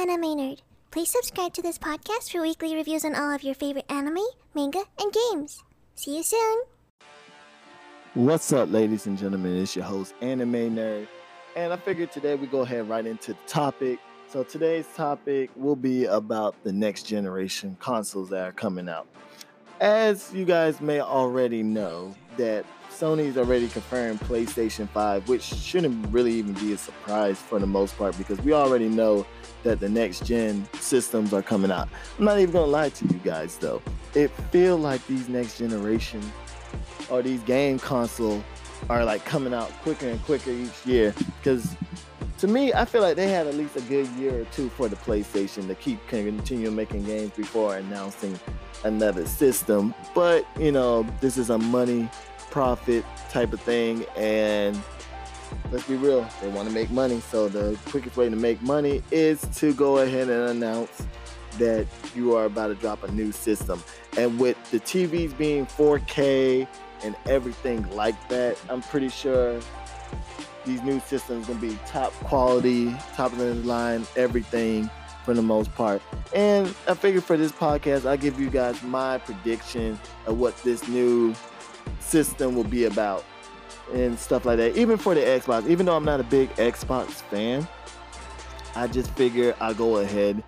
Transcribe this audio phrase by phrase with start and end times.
[0.00, 0.62] Anime Maynard.
[0.90, 4.82] Please subscribe to this podcast for weekly reviews on all of your favorite anime, manga,
[4.98, 5.62] and games.
[5.94, 6.62] See you soon.
[8.14, 9.58] What's up, ladies and gentlemen?
[9.58, 11.06] It's your host, Anime Nerd.
[11.54, 13.98] And I figured today we go ahead right into the topic.
[14.26, 19.06] So today's topic will be about the next generation consoles that are coming out.
[19.82, 26.32] As you guys may already know, that Sony's already confirmed PlayStation 5, which shouldn't really
[26.32, 29.26] even be a surprise for the most part because we already know
[29.62, 31.88] that the next gen systems are coming out.
[32.18, 33.80] I'm not even gonna lie to you guys though.
[34.14, 36.20] It feel like these next generation
[37.10, 38.42] or these game console
[38.88, 41.76] are like coming out quicker and quicker each year because
[42.40, 44.88] to me, I feel like they had at least a good year or two for
[44.88, 48.38] the PlayStation to keep continue making games before announcing
[48.82, 49.94] another system.
[50.14, 52.08] But you know, this is a money
[52.50, 54.04] profit type of thing.
[54.16, 54.80] And
[55.70, 57.20] let's be real, they want to make money.
[57.20, 61.02] So the quickest way to make money is to go ahead and announce
[61.58, 63.82] that you are about to drop a new system.
[64.16, 66.66] And with the TVs being 4K
[67.02, 69.60] and everything like that, I'm pretty sure
[70.64, 74.90] these new systems gonna be top quality, top of the line, everything
[75.24, 76.02] for the most part.
[76.34, 80.86] And I figured for this podcast, I'll give you guys my prediction of what this
[80.88, 81.34] new
[82.10, 83.24] system will be about
[83.92, 84.76] and stuff like that.
[84.76, 87.66] Even for the Xbox, even though I'm not a big Xbox fan,
[88.74, 90.42] I just figure I'll go ahead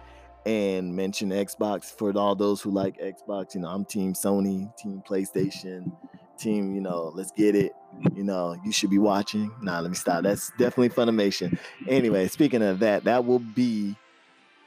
[0.45, 3.55] and mention Xbox for all those who like Xbox.
[3.55, 5.93] You know, I'm Team Sony, Team PlayStation,
[6.37, 7.73] Team, you know, let's get it.
[8.15, 9.53] You know, you should be watching.
[9.61, 10.25] Nah, let me stop.
[10.25, 11.59] That's definitely Funimation.
[11.89, 13.95] Anyway, speaking of that, that will be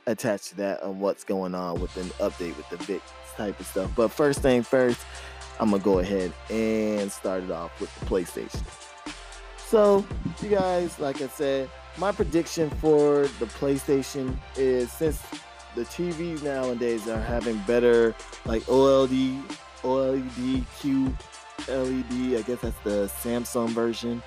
[0.07, 3.01] attached to that of what's going on with an update with the big
[3.35, 3.91] type of stuff.
[3.95, 5.01] But first thing first,
[5.59, 8.63] I'm gonna go ahead and start it off with the PlayStation.
[9.57, 10.05] So,
[10.41, 15.21] you guys, like I said, my prediction for the PlayStation is since
[15.75, 18.13] the TVs nowadays are having better
[18.45, 19.41] like OLED,
[19.81, 21.15] OLED, Q,
[21.67, 22.37] LED.
[22.37, 24.21] I guess that's the Samsung version,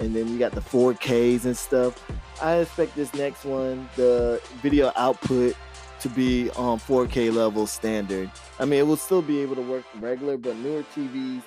[0.00, 2.02] and then you got the 4Ks and stuff.
[2.42, 5.56] I expect this next one, the video output
[6.04, 8.30] to be on 4K level standard.
[8.60, 11.40] I mean, it will still be able to work regular, but newer TVs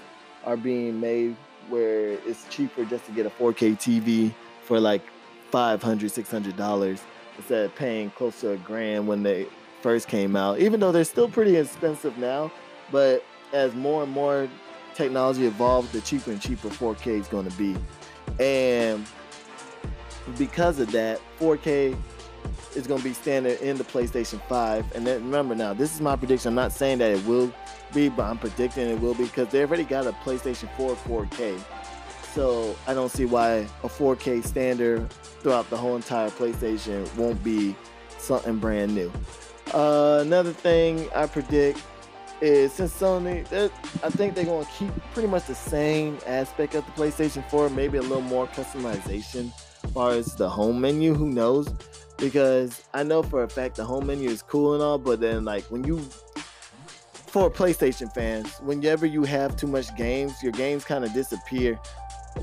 [0.45, 1.35] are being made
[1.69, 5.03] where it's cheaper just to get a 4K TV for like
[5.51, 6.99] 500 $600
[7.37, 9.45] instead of paying close to a grand when they
[9.83, 10.57] first came out.
[10.57, 12.51] Even though they're still pretty expensive now,
[12.91, 14.49] but as more and more
[14.95, 17.75] technology evolves, the cheaper and cheaper 4K is going to be.
[18.43, 19.05] And
[20.35, 21.95] because of that, 4K
[22.75, 24.95] is going to be standard in the PlayStation 5.
[24.95, 26.49] And then remember now, this is my prediction.
[26.49, 27.51] I'm not saying that it will
[27.93, 31.59] be, but I'm predicting it will be because they already got a PlayStation 4 4K.
[32.33, 37.75] So I don't see why a 4K standard throughout the whole entire PlayStation won't be
[38.19, 39.11] something brand new.
[39.73, 41.81] Uh, another thing I predict
[42.41, 43.41] is since Sony,
[44.03, 47.69] I think they're going to keep pretty much the same aspect of the PlayStation 4,
[47.69, 49.51] maybe a little more customization
[49.83, 51.13] as far as the home menu.
[51.13, 51.67] Who knows?
[52.17, 55.45] Because I know for a fact the home menu is cool and all, but then
[55.45, 55.99] like when you
[57.27, 61.79] for PlayStation fans, whenever you have too much games, your games kind of disappear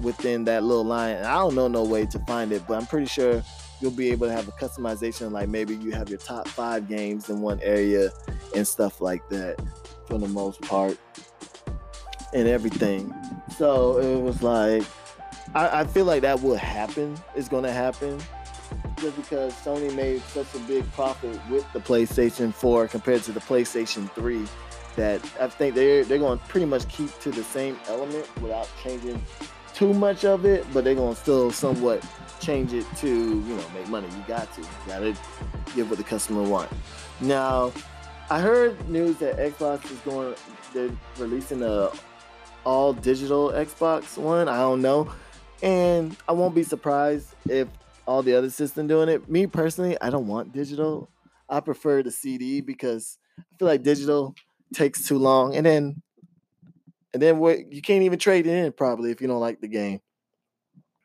[0.02, 1.16] within that little line.
[1.16, 3.42] And I don't know no way to find it, but I'm pretty sure
[3.80, 7.28] you'll be able to have a customization like maybe you have your top five games
[7.28, 8.10] in one area
[8.54, 9.60] and stuff like that
[10.06, 10.96] for the most part
[12.32, 13.12] and everything.
[13.56, 14.84] So it was like
[15.54, 17.16] I, I feel like that will happen.
[17.34, 18.20] It's gonna happen
[19.04, 23.40] just because Sony made such a big profit with the PlayStation 4 compared to the
[23.40, 24.46] PlayStation 3
[24.96, 28.68] that I think they're they're going to pretty much keep to the same element without
[28.82, 29.22] changing
[29.74, 32.02] too much of it, but they're going to still somewhat
[32.40, 34.06] change it to you know make money.
[34.08, 35.14] You got to, you got to
[35.74, 36.70] give what the customer want.
[37.20, 37.72] Now,
[38.30, 40.34] I heard news that Xbox is going
[40.72, 41.90] they're releasing a
[42.64, 44.48] all digital Xbox One.
[44.48, 45.12] I don't know,
[45.62, 47.68] and I won't be surprised if
[48.06, 49.28] all the other system doing it.
[49.28, 51.08] Me personally, I don't want digital.
[51.48, 54.34] I prefer the CD because I feel like digital
[54.74, 56.02] takes too long, and then
[57.12, 59.68] and then what you can't even trade it in probably if you don't like the
[59.68, 60.00] game.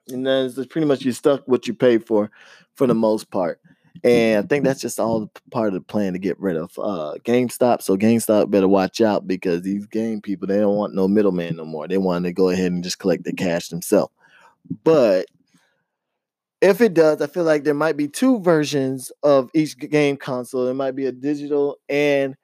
[0.08, 2.32] And then it's pretty much you stuck what you paid for,
[2.74, 3.62] for the most part.
[4.04, 7.16] And I think that's just all part of the plan to get rid of uh,
[7.24, 7.82] GameStop.
[7.82, 11.66] So GameStop better watch out because these game people they don't want no middleman no
[11.66, 11.88] more.
[11.88, 14.14] They want to go ahead and just collect the cash themselves.
[14.84, 15.28] But
[16.62, 20.66] if it does, I feel like there might be two versions of each game console.
[20.66, 22.36] There might be a digital and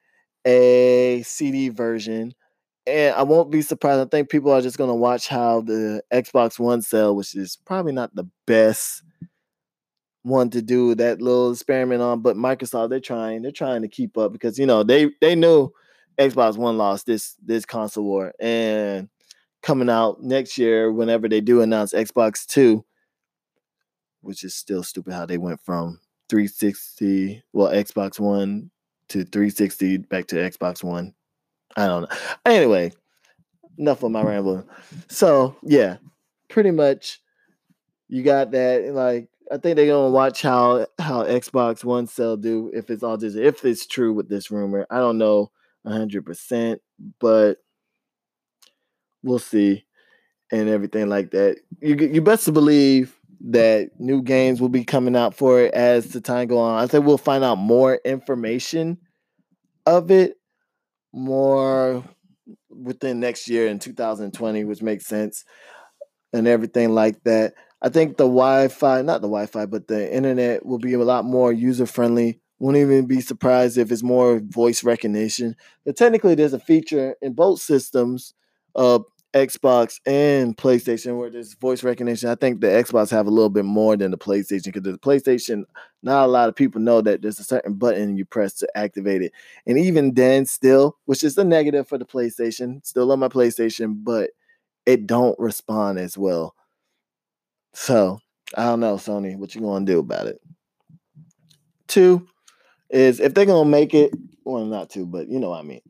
[0.46, 2.34] a CD version.
[2.88, 4.00] And I won't be surprised.
[4.00, 7.58] I think people are just going to watch how the Xbox One sell, which is
[7.66, 9.04] probably not the best
[10.26, 14.18] one to do that little experiment on, but Microsoft they're trying, they're trying to keep
[14.18, 15.72] up because you know they they knew
[16.20, 19.08] Xbox One lost this this console war, and
[19.62, 22.84] coming out next year whenever they do announce Xbox Two,
[24.26, 26.00] which is still stupid how they went from
[26.30, 28.72] 360, well Xbox One
[29.10, 31.14] to 360 back to Xbox One.
[31.78, 32.18] I don't know.
[32.46, 32.92] Anyway,
[33.78, 34.64] enough of my rambling.
[35.10, 35.98] So yeah,
[36.50, 37.22] pretty much
[38.08, 38.94] you got that.
[38.94, 43.18] Like I think they're gonna watch how how Xbox One sell do if it's all
[43.18, 44.88] just if it's true with this rumor.
[44.90, 45.52] I don't know
[45.86, 46.82] hundred percent,
[47.20, 47.58] but
[49.22, 49.86] we'll see
[50.52, 51.58] and everything like that.
[51.82, 56.08] You you best to believe that new games will be coming out for it as
[56.10, 56.82] the time go on.
[56.84, 58.98] I think we'll find out more information
[59.86, 60.36] of it
[61.14, 62.04] more
[62.70, 65.46] within next year in 2020, which makes sense,
[66.34, 67.54] and everything like that.
[67.82, 71.54] I think the Wi-Fi, not the Wi-Fi, but the internet will be a lot more
[71.54, 72.42] user friendly.
[72.58, 75.56] Won't even be surprised if it's more voice recognition.
[75.86, 78.34] But technically, there's a feature in both systems,
[78.76, 79.00] uh,
[79.36, 82.30] Xbox and PlayStation, where there's voice recognition.
[82.30, 85.66] I think the Xbox have a little bit more than the PlayStation because the PlayStation,
[86.04, 89.22] not a lot of people know that there's a certain button you press to activate
[89.22, 89.34] it.
[89.68, 94.06] And even then, still, which is the negative for the PlayStation, still on my PlayStation,
[94.06, 94.30] but
[94.86, 96.56] it don't respond as well.
[97.74, 98.20] So
[98.56, 100.40] I don't know, Sony, what you gonna do about it?
[101.88, 102.26] Two
[102.90, 104.14] is if they're gonna make it,
[104.46, 105.82] well, not two, but you know what I mean.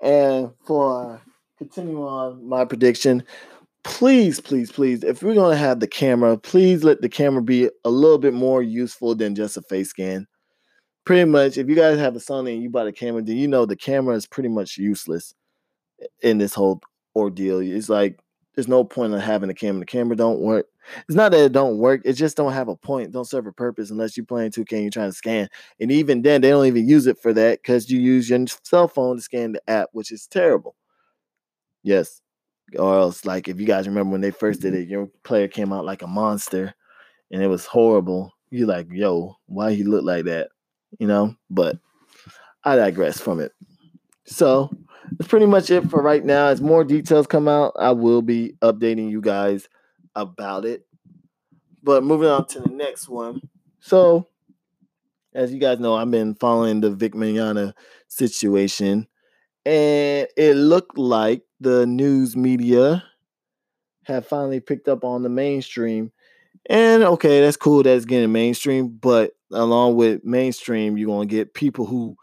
[0.00, 1.20] And for
[1.58, 3.22] continue on my prediction,
[3.82, 7.90] please, please, please, if we're gonna have the camera, please let the camera be a
[7.90, 10.26] little bit more useful than just a face scan.
[11.04, 13.46] Pretty much, if you guys have a Sony and you buy the camera, then you
[13.46, 15.34] know the camera is pretty much useless
[16.22, 16.80] in this whole
[17.14, 17.60] ordeal.
[17.60, 18.18] It's like
[18.54, 19.80] there's no point in having the camera.
[19.80, 20.66] The camera don't work.
[21.08, 22.00] It's not that it don't work.
[22.04, 23.12] It just don't have a point.
[23.12, 25.48] Don't serve a purpose unless you're playing 2K and you're trying to scan.
[25.78, 28.88] And even then, they don't even use it for that because you use your cell
[28.88, 30.74] phone to scan the app, which is terrible.
[31.86, 32.20] Yes.
[32.76, 34.82] Or else, like if you guys remember when they first did mm-hmm.
[34.82, 36.74] it, your player came out like a monster
[37.30, 38.32] and it was horrible.
[38.50, 40.48] You're like, yo, why he look like that?
[40.98, 41.36] You know?
[41.48, 41.78] But
[42.64, 43.52] I digress from it.
[44.24, 44.68] So
[45.12, 46.48] that's pretty much it for right now.
[46.48, 49.68] As more details come out, I will be updating you guys
[50.16, 50.84] about it.
[51.84, 53.40] But moving on to the next one.
[53.78, 54.26] So,
[55.32, 57.74] as you guys know, I've been following the Vic Mignogna
[58.08, 59.06] situation,
[59.64, 63.04] and it looked like the news media
[64.04, 66.12] have finally picked up on the mainstream.
[66.68, 71.86] And okay, that's cool that's getting mainstream, but along with mainstream, you're gonna get people
[71.86, 72.16] who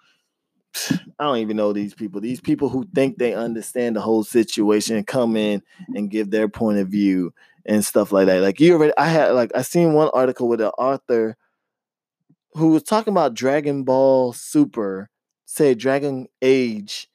[1.19, 2.21] I don't even know these people.
[2.21, 5.61] These people who think they understand the whole situation come in
[5.95, 7.33] and give their point of view
[7.65, 8.41] and stuff like that.
[8.41, 11.37] Like you already, I had like I seen one article with an author
[12.53, 15.09] who was talking about Dragon Ball Super,
[15.45, 17.07] say Dragon Age,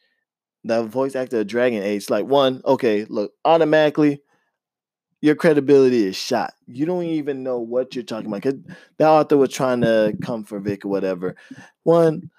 [0.69, 2.11] the voice actor of Dragon Age.
[2.11, 4.21] Like one, okay, look, automatically
[5.21, 6.55] your credibility is shot.
[6.67, 8.43] You don't even know what you're talking about.
[8.43, 8.55] Cause
[8.99, 11.35] the author was trying to come for Vic or whatever.
[11.83, 12.31] One,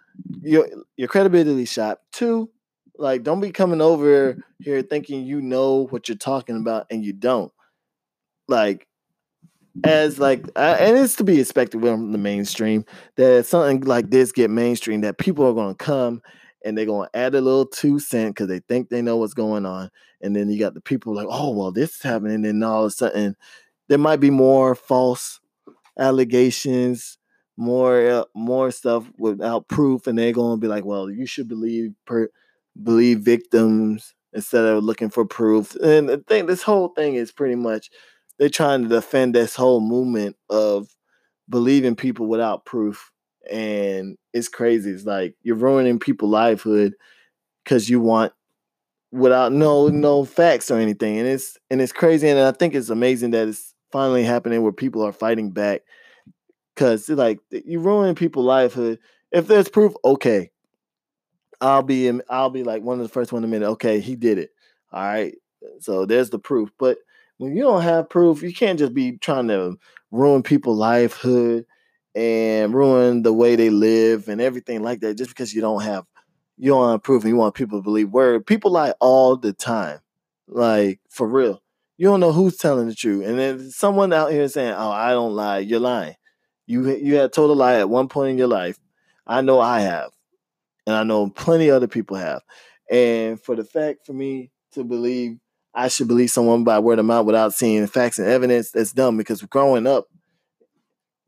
[0.41, 1.99] your your credibility shot.
[2.13, 2.49] Two,
[2.97, 7.11] like don't be coming over here thinking you know what you're talking about and you
[7.11, 7.51] don't.
[8.47, 8.87] Like
[9.83, 12.85] as like and it's to be expected from the mainstream
[13.15, 16.21] that something like this get mainstream that people are going to come
[16.63, 19.33] and they're going to add a little two cent because they think they know what's
[19.33, 19.89] going on
[20.21, 22.87] and then you got the people like oh well this is happening and all of
[22.87, 23.35] a sudden
[23.87, 25.39] there might be more false
[25.97, 27.19] allegations
[27.59, 31.93] more uh, more stuff without proof, and they're gonna be like, well, you should believe
[32.05, 32.29] per
[32.81, 35.75] believe victims instead of looking for proof.
[35.75, 37.89] And the thing, this whole thing is pretty much
[38.37, 40.87] they're trying to defend this whole movement of
[41.49, 43.11] believing people without proof,
[43.51, 44.91] and it's crazy.
[44.91, 46.93] It's like you're ruining people's livelihood
[47.63, 48.33] because you want
[49.11, 52.91] without no no facts or anything and it's and it's crazy and i think it's
[52.91, 55.81] amazing that it's finally happening where people are fighting back
[56.79, 58.99] Cause like you ruin people's livelihood.
[59.33, 60.49] If there's proof, okay.
[61.59, 64.37] I'll be I'll be like one of the first one to admit, okay, he did
[64.37, 64.51] it.
[64.93, 65.35] All right.
[65.79, 66.69] So there's the proof.
[66.79, 66.99] But
[67.37, 69.77] when you don't have proof, you can't just be trying to
[70.11, 71.65] ruin people's livelihood
[72.15, 76.05] and ruin the way they live and everything like that just because you don't have
[76.57, 78.45] you don't have proof and you want people to believe word.
[78.45, 79.99] People lie all the time.
[80.47, 81.61] Like for real.
[81.97, 83.25] You don't know who's telling the truth.
[83.25, 86.15] And then someone out here saying, Oh, I don't lie, you're lying.
[86.65, 88.77] You you had told a lie at one point in your life.
[89.25, 90.11] I know I have,
[90.85, 92.41] and I know plenty other people have.
[92.91, 95.37] And for the fact for me to believe
[95.73, 99.17] I should believe someone by word of mouth without seeing facts and evidence, that's dumb.
[99.17, 100.07] Because growing up,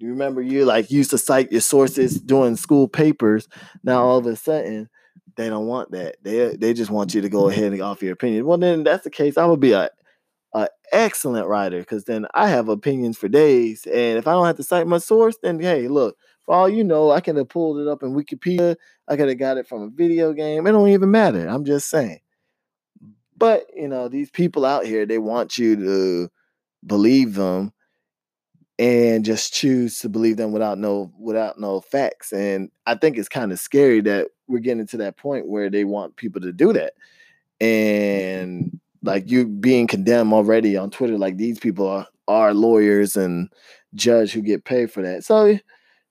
[0.01, 3.47] You remember you like used to cite your sources doing school papers.
[3.83, 4.89] Now all of a sudden
[5.35, 6.15] they don't want that.
[6.23, 8.45] They they just want you to go ahead and offer your opinion.
[8.45, 9.37] Well, then that's the case.
[9.37, 9.89] I would be a,
[10.53, 13.85] a excellent writer because then I have opinions for days.
[13.85, 16.83] And if I don't have to cite my source, then hey, look, for all you
[16.83, 18.75] know, I could have pulled it up in Wikipedia.
[19.07, 20.65] I could have got it from a video game.
[20.65, 21.47] It don't even matter.
[21.47, 22.19] I'm just saying.
[23.37, 26.29] But you know, these people out here, they want you to
[26.85, 27.73] believe them
[28.81, 32.33] and just choose to believe them without no without no facts.
[32.33, 35.83] And I think it's kind of scary that we're getting to that point where they
[35.83, 36.93] want people to do that.
[37.61, 43.49] And like you being condemned already on Twitter, like these people are, are lawyers and
[43.93, 45.23] judge who get paid for that.
[45.23, 45.59] So,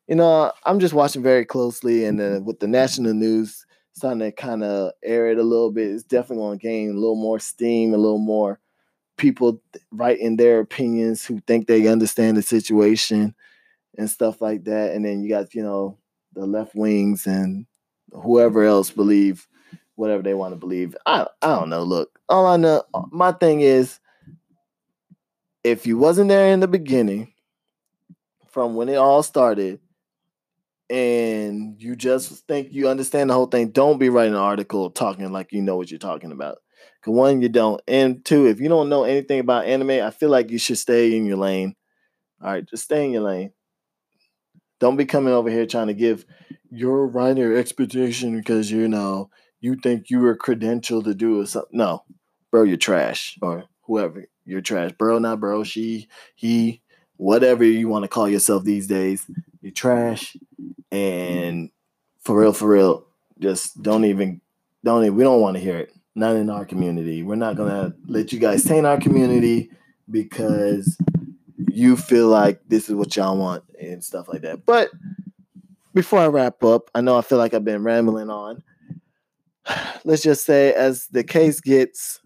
[0.06, 4.62] you know, I'm just watching very closely, and with the national news starting to kind
[4.62, 7.94] of air it a little bit, it's definitely going to gain a little more steam,
[7.94, 8.60] a little more
[9.20, 9.60] people
[9.92, 13.34] writing their opinions who think they understand the situation
[13.98, 14.94] and stuff like that.
[14.94, 15.98] And then you got, you know,
[16.32, 17.66] the left wings and
[18.12, 19.46] whoever else believe
[19.94, 20.96] whatever they want to believe.
[21.04, 21.82] I I don't know.
[21.82, 24.00] Look, all I know, my thing is,
[25.62, 27.34] if you wasn't there in the beginning,
[28.48, 29.80] from when it all started,
[30.88, 35.30] and you just think you understand the whole thing, don't be writing an article talking
[35.30, 36.58] like you know what you're talking about.
[37.04, 40.50] One, you don't, and two, if you don't know anything about anime, I feel like
[40.50, 41.74] you should stay in your lane.
[42.42, 43.52] All right, just stay in your lane.
[44.80, 46.26] Don't be coming over here trying to give
[46.70, 49.30] your writer expectation because you know
[49.60, 51.78] you think you are credentialed to do something.
[51.78, 52.04] No,
[52.50, 56.82] bro, you're trash, or whoever you're trash, bro, not bro, she, he,
[57.16, 59.24] whatever you want to call yourself these days,
[59.62, 60.36] you're trash.
[60.90, 61.70] And
[62.20, 63.06] for real, for real,
[63.38, 64.40] just don't even,
[64.82, 65.16] don't even.
[65.16, 67.22] We don't want to hear it not in our community.
[67.22, 69.70] We're not gonna let you guys stay in our community
[70.10, 70.98] because
[71.68, 74.64] you feel like this is what y'all want and stuff like that.
[74.66, 74.90] But
[75.94, 78.62] before I wrap up, I know I feel like I've been rambling on.
[80.04, 82.20] Let's just say, as the case gets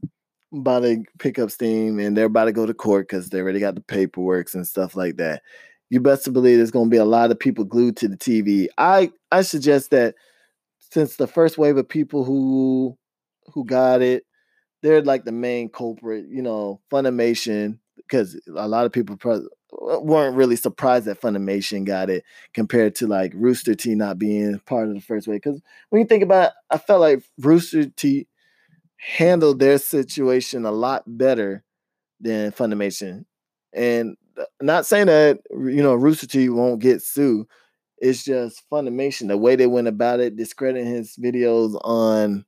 [0.52, 3.60] about to pick up steam and they're about to go to court because they already
[3.60, 5.42] got the paperwork and stuff like that.
[5.90, 8.16] You best to believe there's going to be a lot of people glued to the
[8.16, 8.68] TV.
[8.78, 10.14] I I suggest that
[10.78, 12.96] since the first wave of people who
[13.52, 14.24] who got it.
[14.82, 20.36] They're like the main culprit, you know, Funimation, because a lot of people pro- weren't
[20.36, 24.94] really surprised that Funimation got it compared to like Rooster Teeth not being part of
[24.94, 25.40] the first wave.
[25.42, 28.26] Because when you think about it, I felt like Rooster Teeth
[28.96, 31.64] handled their situation a lot better
[32.20, 33.24] than Funimation.
[33.72, 37.46] And uh, not saying that you know Rooster Teeth won't get sued.
[37.98, 42.44] It's just Funimation, the way they went about it, discrediting his videos on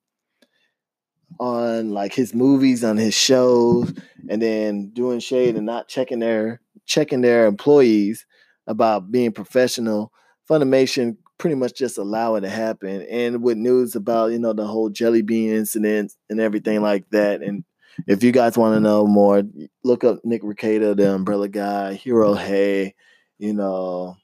[1.38, 3.92] on like his movies, on his shows,
[4.28, 8.26] and then doing shade and not checking their checking their employees
[8.66, 10.12] about being professional.
[10.48, 13.02] Funimation pretty much just allow it to happen.
[13.10, 17.42] And with news about, you know, the whole jelly bean incident and everything like that.
[17.42, 17.64] And
[18.06, 19.42] if you guys want to know more,
[19.84, 22.94] look up Nick Rekieta, the umbrella guy, Hirohei,
[23.38, 24.16] you know,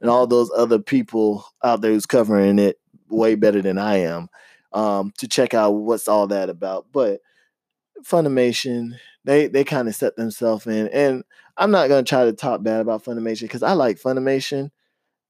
[0.00, 4.28] and all those other people out there who's covering it way better than I am
[4.74, 6.86] um, to check out what's all that about.
[6.92, 7.20] But
[8.04, 11.24] Funimation, they they kind of set themselves in, and
[11.56, 14.70] I'm not gonna try to talk bad about Funimation because I like Funimation.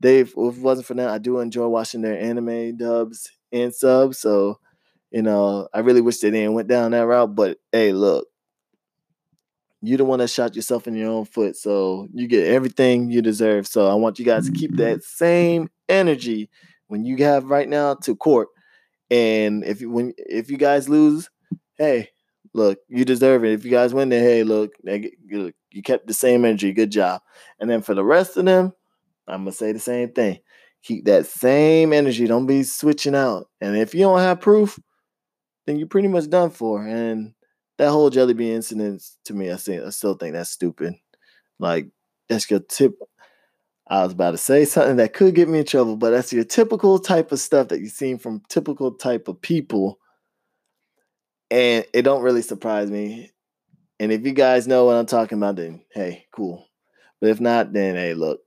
[0.01, 4.19] They've if it wasn't for that, I do enjoy watching their anime dubs and subs.
[4.19, 4.59] So,
[5.11, 7.35] you know, I really wish they didn't went down that route.
[7.35, 8.27] But hey, look,
[9.83, 13.23] you the one that shot yourself in your own foot, so you get everything you
[13.23, 13.67] deserve.
[13.67, 16.49] So I want you guys to keep that same energy
[16.89, 18.49] when you have right now to court
[19.15, 21.31] and if you when if you guys lose,
[21.79, 22.09] hey,
[22.53, 23.53] look, you deserve it.
[23.53, 26.73] If you guys win, then hey, look, you kept the same energy.
[26.73, 27.23] Good job.
[27.61, 28.73] And then for the rest of them,
[29.29, 30.41] I'm gonna say the same thing.
[30.83, 32.27] Keep that same energy.
[32.27, 33.49] Don't be switching out.
[33.61, 34.79] And if you don't have proof,
[35.67, 36.85] then you're pretty much done for.
[36.85, 37.35] And
[37.79, 40.95] that whole jelly bean incident, to me, I, I still think that's stupid.
[41.61, 41.89] Like
[42.29, 42.95] that's your tip.
[43.87, 46.45] I was about to say something that could get me in trouble, but that's your
[46.45, 49.99] typical type of stuff that you've seen from typical type of people.
[51.51, 53.31] And it don't really surprise me.
[54.01, 56.67] And if you guys know what I'm talking about, then hey, cool.
[57.21, 58.41] But if not, then hey, look,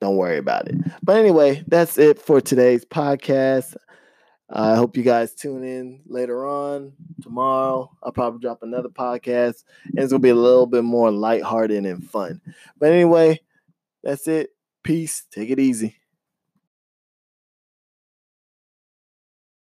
[0.00, 0.76] don't worry about it.
[1.02, 3.76] But anyway, that's it for today's podcast.
[4.48, 7.90] I hope you guys tune in later on tomorrow.
[8.02, 12.08] I'll probably drop another podcast, and it's gonna be a little bit more lighthearted and
[12.08, 12.40] fun.
[12.78, 13.40] But anyway,
[14.02, 14.53] that's it.
[14.84, 15.24] Peace.
[15.32, 15.96] Take it easy.